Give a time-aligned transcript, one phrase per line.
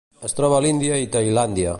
[0.29, 1.69] Es troba a l'Índia i Tailàndia.